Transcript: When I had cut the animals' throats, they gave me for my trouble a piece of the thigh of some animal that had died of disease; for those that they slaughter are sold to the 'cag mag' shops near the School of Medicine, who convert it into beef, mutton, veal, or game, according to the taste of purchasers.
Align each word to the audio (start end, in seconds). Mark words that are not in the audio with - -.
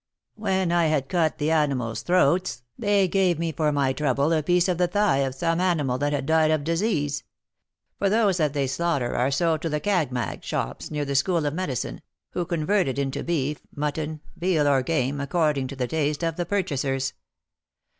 When 0.33 0.71
I 0.71 0.87
had 0.87 1.09
cut 1.09 1.37
the 1.37 1.51
animals' 1.51 2.01
throats, 2.01 2.63
they 2.75 3.07
gave 3.07 3.37
me 3.37 3.51
for 3.51 3.71
my 3.71 3.93
trouble 3.93 4.33
a 4.33 4.41
piece 4.41 4.67
of 4.67 4.79
the 4.79 4.87
thigh 4.87 5.17
of 5.19 5.35
some 5.35 5.61
animal 5.61 5.99
that 5.99 6.11
had 6.11 6.25
died 6.25 6.49
of 6.49 6.63
disease; 6.63 7.23
for 7.99 8.09
those 8.09 8.37
that 8.37 8.53
they 8.53 8.65
slaughter 8.65 9.15
are 9.15 9.29
sold 9.29 9.61
to 9.61 9.69
the 9.69 9.79
'cag 9.79 10.11
mag' 10.11 10.43
shops 10.43 10.89
near 10.89 11.05
the 11.05 11.13
School 11.13 11.45
of 11.45 11.53
Medicine, 11.53 12.01
who 12.31 12.47
convert 12.47 12.87
it 12.87 12.97
into 12.97 13.23
beef, 13.23 13.61
mutton, 13.75 14.21
veal, 14.35 14.67
or 14.67 14.81
game, 14.81 15.19
according 15.19 15.67
to 15.67 15.75
the 15.75 15.85
taste 15.85 16.23
of 16.23 16.35
purchasers. 16.49 17.13